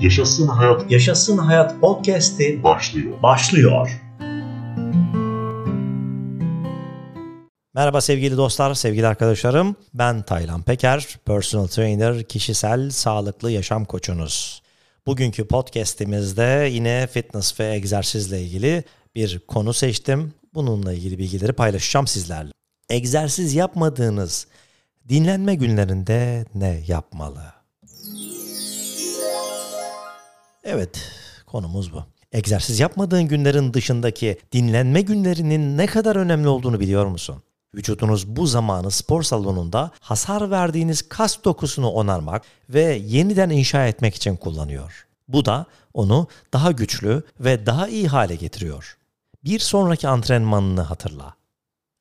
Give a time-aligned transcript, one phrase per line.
[0.00, 3.22] Yaşasın Hayat Yaşasın Hayat Podcast'i başlıyor.
[3.22, 4.00] başlıyor.
[7.74, 9.76] Merhaba sevgili dostlar, sevgili arkadaşlarım.
[9.94, 14.62] Ben Taylan Peker, personal trainer, kişisel sağlıklı yaşam koçunuz.
[15.06, 20.32] Bugünkü podcast'imizde yine fitness ve egzersizle ilgili bir konu seçtim.
[20.54, 22.50] Bununla ilgili bilgileri paylaşacağım sizlerle.
[22.88, 24.46] Egzersiz yapmadığınız
[25.08, 27.59] dinlenme günlerinde ne yapmalı?
[30.64, 31.12] Evet,
[31.46, 32.04] konumuz bu.
[32.32, 37.42] Egzersiz yapmadığın günlerin dışındaki dinlenme günlerinin ne kadar önemli olduğunu biliyor musun?
[37.74, 44.36] Vücudunuz bu zamanı spor salonunda hasar verdiğiniz kas dokusunu onarmak ve yeniden inşa etmek için
[44.36, 45.06] kullanıyor.
[45.28, 48.96] Bu da onu daha güçlü ve daha iyi hale getiriyor.
[49.44, 51.34] Bir sonraki antrenmanını hatırla.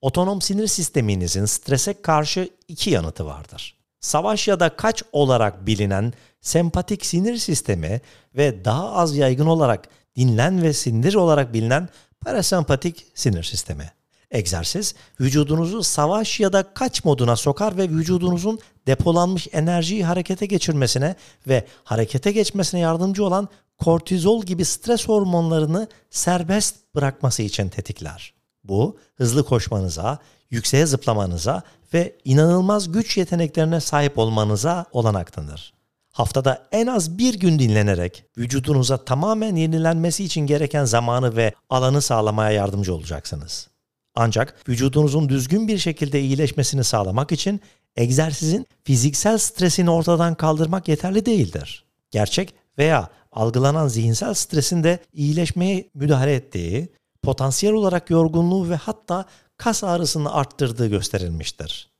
[0.00, 3.74] Otonom sinir sisteminizin strese karşı iki yanıtı vardır.
[4.00, 6.12] Savaş ya da kaç olarak bilinen
[6.42, 8.00] sempatik sinir sistemi
[8.36, 11.88] ve daha az yaygın olarak dinlen ve sindir olarak bilinen
[12.20, 13.92] parasempatik sinir sistemi.
[14.30, 21.16] Egzersiz vücudunuzu savaş ya da kaç moduna sokar ve vücudunuzun depolanmış enerjiyi harekete geçirmesine
[21.48, 28.34] ve harekete geçmesine yardımcı olan kortizol gibi stres hormonlarını serbest bırakması için tetikler.
[28.64, 30.18] Bu hızlı koşmanıza,
[30.50, 31.62] yükseğe zıplamanıza
[31.94, 35.81] ve inanılmaz güç yeteneklerine sahip olmanıza olanak tanır.
[36.12, 42.50] Haftada en az bir gün dinlenerek vücudunuza tamamen yenilenmesi için gereken zamanı ve alanı sağlamaya
[42.50, 43.68] yardımcı olacaksınız.
[44.14, 47.60] Ancak vücudunuzun düzgün bir şekilde iyileşmesini sağlamak için
[47.96, 51.84] egzersizin fiziksel stresini ortadan kaldırmak yeterli değildir.
[52.10, 56.88] Gerçek veya algılanan zihinsel stresin de iyileşmeye müdahale ettiği,
[57.22, 59.24] potansiyel olarak yorgunluğu ve hatta
[59.56, 61.90] kas ağrısını arttırdığı gösterilmiştir.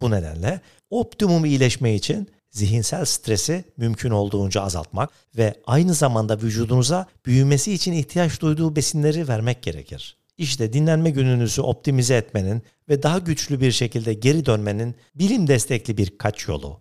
[0.00, 0.60] Bu nedenle
[0.90, 8.40] optimum iyileşme için zihinsel stresi mümkün olduğunca azaltmak ve aynı zamanda vücudunuza büyümesi için ihtiyaç
[8.40, 10.16] duyduğu besinleri vermek gerekir.
[10.38, 16.48] İşte dinlenme gününüzü optimize etmenin ve daha güçlü bir şekilde geri dönmenin bilim destekli birkaç
[16.48, 16.80] yolu.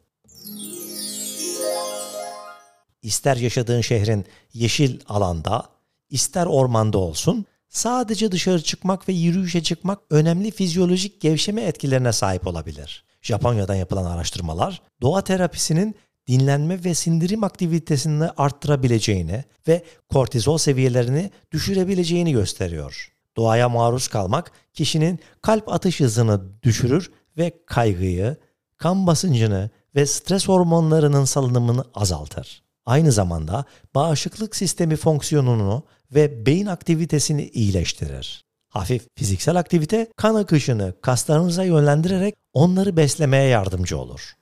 [3.01, 5.69] İster yaşadığın şehrin yeşil alanda,
[6.09, 13.03] ister ormanda olsun, sadece dışarı çıkmak ve yürüyüşe çıkmak önemli fizyolojik gevşeme etkilerine sahip olabilir.
[13.21, 15.95] Japonya'dan yapılan araştırmalar doğa terapisinin
[16.27, 23.09] dinlenme ve sindirim aktivitesini arttırabileceğini ve kortizol seviyelerini düşürebileceğini gösteriyor.
[23.37, 28.37] Doğaya maruz kalmak kişinin kalp atış hızını düşürür ve kaygıyı,
[28.77, 32.63] kan basıncını ve stres hormonlarının salınımını azaltır.
[32.85, 35.83] Aynı zamanda bağışıklık sistemi fonksiyonunu
[36.15, 38.45] ve beyin aktivitesini iyileştirir.
[38.69, 44.33] Hafif fiziksel aktivite kan akışını kaslarınıza yönlendirerek onları beslemeye yardımcı olur.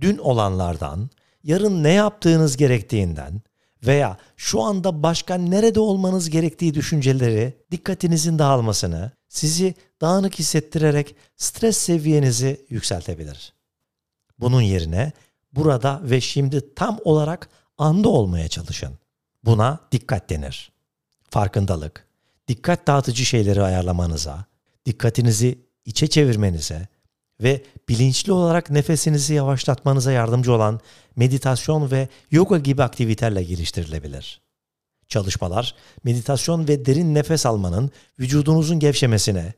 [0.00, 1.10] Dün olanlardan,
[1.42, 3.42] yarın ne yaptığınız gerektiğinden
[3.86, 12.66] veya şu anda başka nerede olmanız gerektiği düşünceleri dikkatinizin dağılmasını, sizi dağınık hissettirerek stres seviyenizi
[12.68, 13.52] yükseltebilir.
[14.38, 15.12] Bunun yerine
[15.52, 17.48] burada ve şimdi tam olarak
[17.78, 18.98] anda olmaya çalışın.
[19.44, 20.72] Buna dikkat denir.
[21.30, 22.06] Farkındalık,
[22.48, 24.44] dikkat dağıtıcı şeyleri ayarlamanıza,
[24.86, 26.88] dikkatinizi içe çevirmenize
[27.42, 30.80] ve bilinçli olarak nefesinizi yavaşlatmanıza yardımcı olan
[31.16, 34.40] meditasyon ve yoga gibi aktivitelerle geliştirilebilir.
[35.08, 35.74] Çalışmalar,
[36.04, 39.52] meditasyon ve derin nefes almanın vücudunuzun gevşemesine,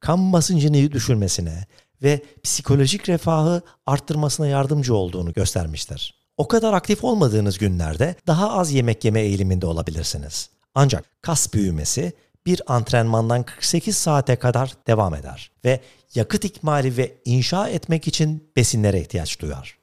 [0.00, 1.66] kan basıncını düşürmesine
[2.02, 6.14] ve psikolojik refahı arttırmasına yardımcı olduğunu göstermiştir.
[6.36, 10.50] O kadar aktif olmadığınız günlerde daha az yemek yeme eğiliminde olabilirsiniz.
[10.74, 12.12] Ancak kas büyümesi
[12.46, 15.80] bir antrenmandan 48 saate kadar devam eder ve
[16.14, 19.78] yakıt ikmali ve inşa etmek için besinlere ihtiyaç duyar.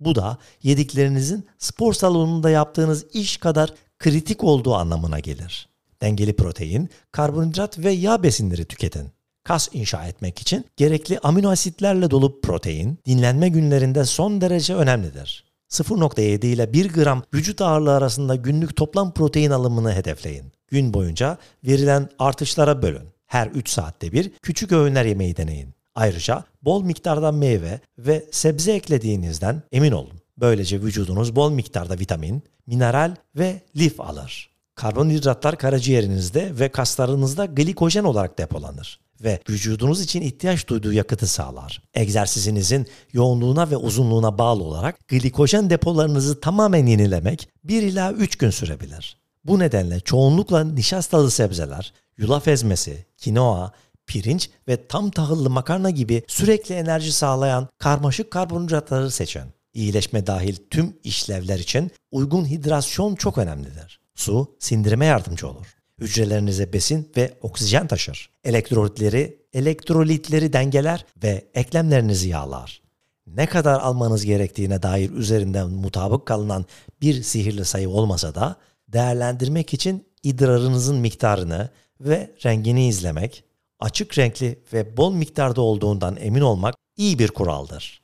[0.00, 5.68] Bu da yediklerinizin spor salonunda yaptığınız iş kadar kritik olduğu anlamına gelir.
[6.02, 9.10] Dengeli protein, karbonhidrat ve yağ besinleri tüketin.
[9.44, 15.49] Kas inşa etmek için gerekli amino asitlerle dolu protein dinlenme günlerinde son derece önemlidir.
[15.70, 20.52] 0.7 ile 1 gram vücut ağırlığı arasında günlük toplam protein alımını hedefleyin.
[20.68, 23.08] Gün boyunca verilen artışlara bölün.
[23.26, 25.74] Her 3 saatte bir küçük öğünler yemeyi deneyin.
[25.94, 30.20] Ayrıca bol miktarda meyve ve sebze eklediğinizden emin olun.
[30.38, 34.50] Böylece vücudunuz bol miktarda vitamin, mineral ve lif alır.
[34.74, 41.82] Karbonhidratlar karaciğerinizde ve kaslarınızda glikojen olarak depolanır ve vücudunuz için ihtiyaç duyduğu yakıtı sağlar.
[41.94, 49.16] Egzersizinizin yoğunluğuna ve uzunluğuna bağlı olarak glikojen depolarınızı tamamen yenilemek 1 ila 3 gün sürebilir.
[49.44, 53.72] Bu nedenle çoğunlukla nişastalı sebzeler, yulaf ezmesi, kinoa,
[54.06, 59.42] pirinç ve tam tahıllı makarna gibi sürekli enerji sağlayan karmaşık karbonhidratları seçin.
[59.74, 64.00] İyileşme dahil tüm işlevler için uygun hidrasyon çok önemlidir.
[64.14, 65.79] Su sindirime yardımcı olur.
[66.00, 68.30] Hücrelerinize besin ve oksijen taşır.
[68.44, 72.82] Elektrolitleri, elektrolitleri dengeler ve eklemlerinizi yağlar.
[73.26, 76.64] Ne kadar almanız gerektiğine dair üzerinden mutabık kalınan
[77.00, 78.56] bir sihirli sayı olmasa da
[78.88, 81.68] değerlendirmek için idrarınızın miktarını
[82.00, 83.44] ve rengini izlemek,
[83.80, 88.02] açık renkli ve bol miktarda olduğundan emin olmak iyi bir kuraldır.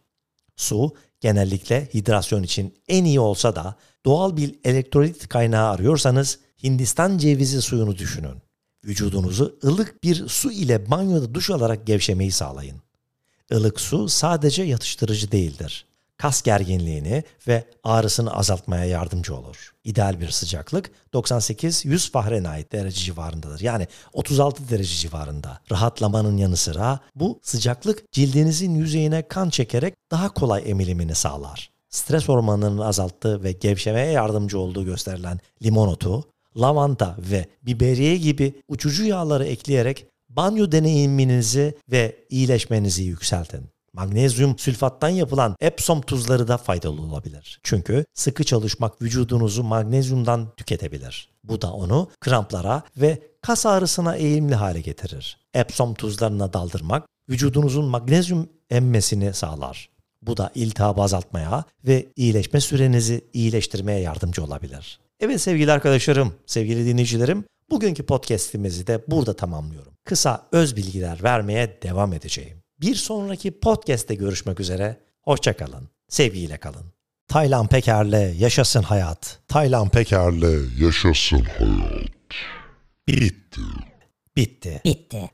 [0.56, 7.62] Su genellikle hidrasyon için en iyi olsa da doğal bir elektrolit kaynağı arıyorsanız Hindistan cevizi
[7.62, 8.42] suyunu düşünün.
[8.84, 12.80] Vücudunuzu ılık bir su ile banyoda duş alarak gevşemeyi sağlayın.
[13.50, 15.86] Ilık su sadece yatıştırıcı değildir.
[16.16, 19.74] Kas gerginliğini ve ağrısını azaltmaya yardımcı olur.
[19.84, 23.60] İdeal bir sıcaklık 98-100 Fahrenheit derece civarındadır.
[23.60, 25.60] Yani 36 derece civarında.
[25.72, 31.70] Rahatlamanın yanı sıra bu sıcaklık cildinizin yüzeyine kan çekerek daha kolay emilimini sağlar.
[31.88, 36.24] Stres hormonlarının azalttığı ve gevşemeye yardımcı olduğu gösterilen limon otu,
[36.56, 43.60] lavanta ve biberiye gibi uçucu yağları ekleyerek banyo deneyiminizi ve iyileşmenizi yükseltin.
[43.92, 47.60] Magnezyum sülfattan yapılan Epsom tuzları da faydalı olabilir.
[47.62, 51.28] Çünkü sıkı çalışmak vücudunuzu magnezyumdan tüketebilir.
[51.44, 55.38] Bu da onu kramplara ve kas ağrısına eğilimli hale getirir.
[55.54, 59.90] Epsom tuzlarına daldırmak vücudunuzun magnezyum emmesini sağlar.
[60.22, 65.00] Bu da iltihabı azaltmaya ve iyileşme sürenizi iyileştirmeye yardımcı olabilir.
[65.20, 69.92] Evet sevgili arkadaşlarım, sevgili dinleyicilerim, bugünkü podcast'imizi de burada tamamlıyorum.
[70.04, 72.58] Kısa öz bilgiler vermeye devam edeceğim.
[72.80, 75.00] Bir sonraki podcast'te görüşmek üzere.
[75.22, 75.88] Hoşçakalın.
[76.08, 76.92] Sevgiyle kalın.
[77.28, 79.38] Taylan Peker'le Yaşasın Hayat.
[79.48, 82.02] Taylan Peker'le Yaşasın hayat.
[83.08, 83.60] bitti.
[84.36, 84.80] Bitti.
[84.84, 85.30] Bitti.